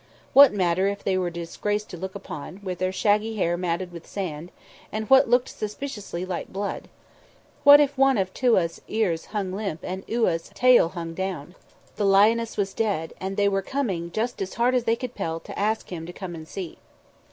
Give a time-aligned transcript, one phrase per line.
[0.33, 3.91] What matter if they were a disgrace to look upon, with their shaggy hair matted
[3.91, 4.51] with sand,
[4.91, 6.89] and what looked suspiciously like blood?
[7.63, 11.53] What if one of Touaa's ears hung limp and Iouaa's tail hung down?
[11.97, 15.45] The lioness was dead, and they were coming just as hard as they could pelt
[15.45, 16.79] to ask Him to come and see.